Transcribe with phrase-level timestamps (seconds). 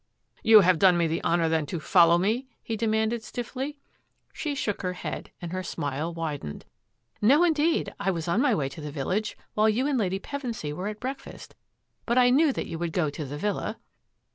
[0.51, 3.77] "You have done me the honour, then, to follow me?" he demanded stiflSy.
[4.33, 6.65] She shook her head and her smile widened."
[7.21, 7.93] No, indeed.
[7.99, 10.99] I was on my way to the village while you and Lady Pevensy were at
[10.99, 11.53] breakfast,
[12.07, 13.77] but I knew that you would go to the villa."